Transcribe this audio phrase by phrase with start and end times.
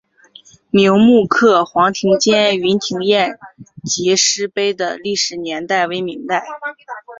[0.71, 3.37] 明摹刻黄庭坚云亭宴
[3.85, 6.43] 集诗碑的历史年代为明代。